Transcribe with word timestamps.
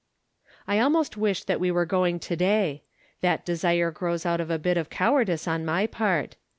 I 0.67 0.79
almost 0.79 1.15
wish 1.15 1.43
that 1.43 1.59
we 1.59 1.69
were 1.69 1.85
going 1.85 2.17
to 2.21 2.35
day. 2.35 2.81
That 3.21 3.45
desire 3.45 3.91
grows 3.91 4.25
out 4.25 4.41
of 4.41 4.49
a 4.49 4.57
bit 4.57 4.75
of 4.77 4.89
cowardice 4.89 5.47
on 5.47 5.63
my 5.63 5.85
part. 5.85 6.37